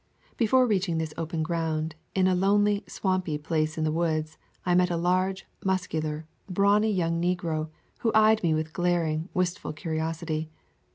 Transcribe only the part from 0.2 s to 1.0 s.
Before reaching